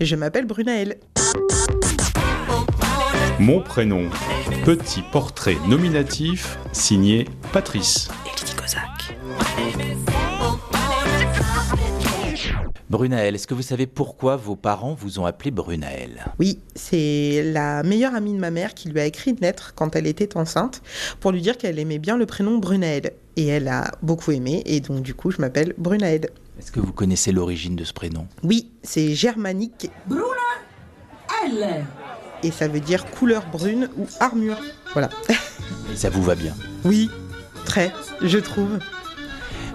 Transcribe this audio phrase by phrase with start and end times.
[0.00, 0.98] Je m'appelle Brunaël.
[3.40, 4.08] Mon prénom,
[4.64, 8.08] petit portrait nominatif signé Patrice.
[12.88, 17.82] Brunaël, est-ce que vous savez pourquoi vos parents vous ont appelé Brunaël Oui, c'est la
[17.82, 20.80] meilleure amie de ma mère qui lui a écrit une lettre quand elle était enceinte
[21.18, 23.12] pour lui dire qu'elle aimait bien le prénom Brunaël.
[23.36, 26.28] Et elle a beaucoup aimé, et donc du coup, je m'appelle Brunaël.
[26.58, 28.26] Est-ce que vous connaissez l'origine de ce prénom?
[28.42, 29.90] Oui, c'est germanique.
[31.44, 31.84] Elle
[32.42, 34.58] Et ça veut dire couleur brune ou armure.
[34.92, 35.08] Voilà.
[35.92, 36.54] Et ça vous va bien?
[36.84, 37.10] Oui,
[37.64, 38.78] très, je trouve.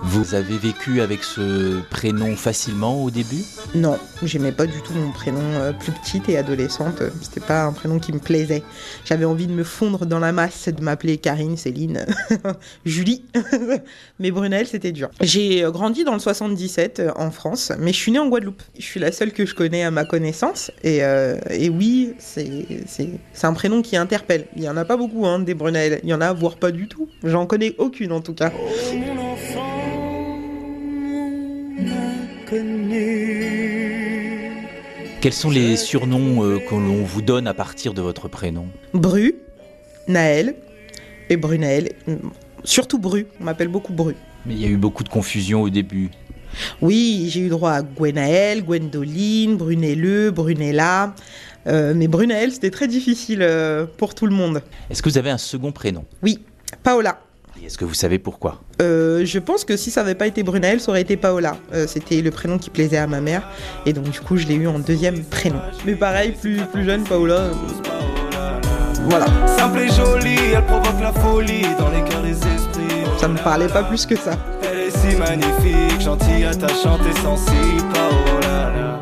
[0.05, 3.43] Vous avez vécu avec ce prénom facilement au début?
[3.73, 7.01] Non, j'aimais pas du tout mon prénom euh, plus petite et adolescente.
[7.21, 8.63] C'était pas un prénom qui me plaisait.
[9.05, 12.05] J'avais envie de me fondre dans la masse, de m'appeler Karine, Céline,
[12.85, 13.23] Julie.
[14.19, 15.09] mais Brunel, c'était dur.
[15.21, 18.61] J'ai euh, grandi dans le 77 euh, en France, mais je suis née en Guadeloupe.
[18.77, 20.69] Je suis la seule que je connais à ma connaissance.
[20.83, 23.07] Et, euh, et oui, c'est
[23.41, 24.47] un prénom qui interpelle.
[24.57, 26.01] Il y en a pas beaucoup, hein, des Brunel.
[26.03, 27.07] Il y en a, voire pas du tout.
[27.23, 28.51] J'en connais aucune en tout cas.
[35.21, 39.35] Quels sont les surnoms euh, que l'on vous donne à partir de votre prénom Bru,
[40.07, 40.55] Naël
[41.29, 41.93] et Brunel.
[42.63, 44.15] Surtout Bru, on m'appelle beaucoup Bru.
[44.45, 46.11] Mais il y a eu beaucoup de confusion au début.
[46.81, 51.15] Oui, j'ai eu droit à Gwenaël, Gwendoline, Brunelleux, Brunella.
[51.67, 54.61] Euh, mais Brunel, c'était très difficile euh, pour tout le monde.
[54.89, 56.05] Est-ce que vous avez un second prénom?
[56.21, 56.39] Oui,
[56.83, 57.19] Paola.
[57.61, 60.43] Et est-ce que vous savez pourquoi Euh, je pense que si ça n'avait pas été
[60.43, 61.57] Brunel, ça aurait été Paola.
[61.73, 63.47] Euh, c'était le prénom qui plaisait à ma mère.
[63.85, 65.59] Et donc, du coup, je l'ai eu en deuxième prénom.
[65.85, 67.35] Mais pareil, plus, plus jeune, Paola.
[67.35, 67.51] euh,
[69.09, 73.19] Voilà, Simple et jolie, elle provoque la folie dans les cœurs des esprits.
[73.19, 74.37] ça me parlait pas plus que ça.
[74.63, 77.83] Elle est si magnifique, gentille, attachante et sensible.
[77.93, 78.99] Paola,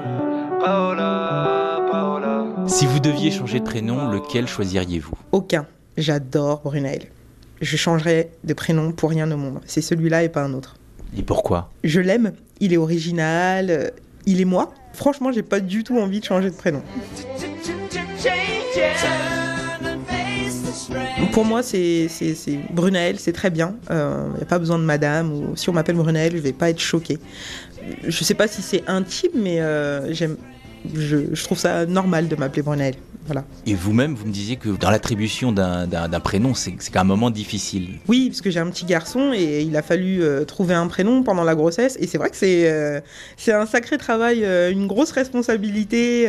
[0.60, 2.46] Paola, Paola.
[2.68, 5.14] Si vous deviez changer de prénom, lequel choisiriez-vous?
[5.32, 5.66] Aucun.
[5.98, 7.08] J'adore Brunel.
[7.62, 9.60] Je changerais de prénom pour rien au monde.
[9.66, 10.78] C'est celui-là et pas un autre.
[11.18, 11.70] Et pourquoi?
[11.84, 13.90] Je l'aime, il est original, euh,
[14.26, 14.74] il est moi.
[14.94, 16.82] Franchement, j'ai pas du tout envie de changer de prénom.
[21.32, 22.08] Pour moi, c'est
[22.72, 23.76] Brunaël, c'est très bien.
[23.90, 25.32] Il n'y a pas besoin de madame.
[25.32, 27.20] Ou si on m'appelle Brunaël, je vais pas être choquée.
[28.04, 30.38] Je sais pas si c'est intime, mais euh, j'aime.
[30.96, 32.96] Je, je trouve ça normal de m'appeler Brunaël.
[33.26, 33.46] Voilà.
[33.66, 38.00] Et vous-même, vous me disiez que dans l'attribution d'un prénom, c'est un moment difficile.
[38.08, 41.24] Oui, parce que j'ai un petit garçon et il a fallu euh, trouver un prénom
[41.24, 41.98] pendant la grossesse.
[42.00, 43.00] Et c'est vrai que c'est euh,
[43.38, 46.28] c'est un sacré travail, euh, une grosse responsabilité.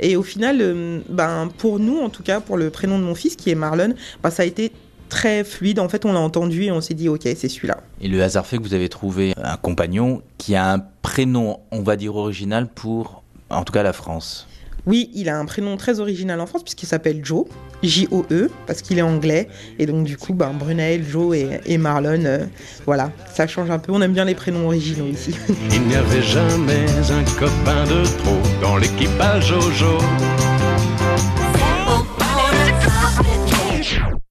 [0.00, 3.36] et au final, ben, pour nous, en tout cas, pour le prénom de mon fils,
[3.36, 4.72] qui est Marlon, ben, ça a été
[5.08, 5.78] très fluide.
[5.78, 7.78] En fait, on l'a entendu et on s'est dit, ok, c'est celui-là.
[8.00, 11.82] Et le hasard fait que vous avez trouvé un compagnon qui a un prénom, on
[11.82, 14.48] va dire original pour, en tout cas, la France.
[14.86, 17.44] Oui, il a un prénom très original en France puisqu'il s'appelle Joe,
[17.82, 19.48] J-O-E, parce qu'il est anglais.
[19.78, 22.46] Et donc, du coup, ben, Brunaël, Joe et, et Marlon, euh,
[22.84, 23.92] voilà, ça change un peu.
[23.92, 25.34] On aime bien les prénoms originaux ici.
[25.70, 29.98] Il n'y avait jamais un copain de trop dans l'équipage Jojo.